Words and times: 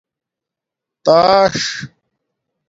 تاݽ 1.05 1.55